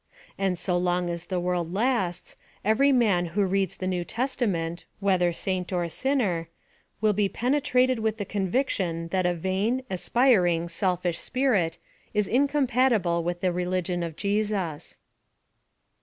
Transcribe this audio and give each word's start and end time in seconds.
And 0.35 0.57
so* 0.57 0.77
long 0.77 1.11
as 1.11 1.27
the 1.27 1.39
world 1.39 1.71
lasts, 1.75 2.35
every 2.65 2.91
man 2.91 3.27
who 3.37 3.45
reads 3.45 3.77
the 3.77 3.85
New 3.85 4.03
Testament, 4.03 4.85
whether 4.99 5.31
saint 5.31 5.71
or 5.71 5.87
sinner, 5.89 6.47
will 7.01 7.13
be 7.13 7.29
penetratecl 7.29 7.99
with 7.99 8.17
the 8.17 8.25
conviction 8.25 9.09
that 9.09 9.27
a 9.27 9.35
vain, 9.35 9.83
aspi 9.91 10.41
ring, 10.41 10.69
selfish 10.69 11.19
spirit, 11.19 11.77
is 12.15 12.27
incompatible 12.27 13.23
with 13.23 13.41
the 13.41 13.51
religion 13.51 14.01
of 14.01 14.15
Jesus. 14.15 14.97